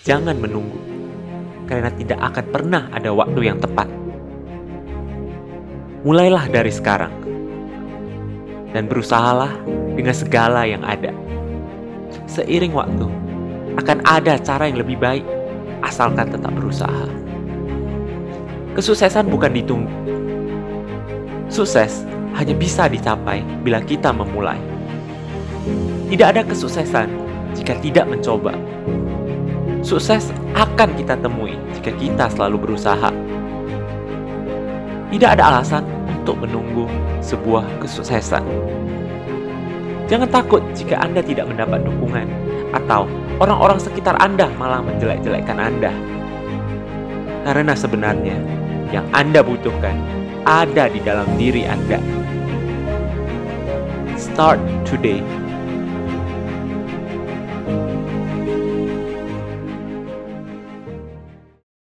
[0.00, 0.80] jangan menunggu,
[1.68, 3.88] karena tidak akan pernah ada waktu yang tepat.
[6.00, 7.12] Mulailah dari sekarang,
[8.72, 9.52] dan berusahalah
[9.92, 11.12] dengan segala yang ada.
[12.24, 13.06] Seiring waktu,
[13.76, 15.24] akan ada cara yang lebih baik,
[15.84, 17.06] asalkan tetap berusaha.
[18.72, 19.92] Kesuksesan bukan ditunggu.
[21.50, 22.06] Sukses
[22.38, 24.56] hanya bisa dicapai bila kita memulai.
[26.08, 27.10] Tidak ada kesuksesan
[27.52, 28.54] jika tidak mencoba.
[29.90, 33.10] Sukses akan kita temui jika kita selalu berusaha.
[35.10, 36.86] Tidak ada alasan untuk menunggu
[37.18, 38.46] sebuah kesuksesan.
[40.06, 42.22] Jangan takut jika Anda tidak mendapat dukungan
[42.70, 43.10] atau
[43.42, 45.90] orang-orang sekitar Anda malah menjelek-jelekkan Anda.
[47.50, 48.38] Karena sebenarnya
[48.94, 49.98] yang Anda butuhkan
[50.46, 51.98] ada di dalam diri Anda.
[54.14, 55.18] Start today.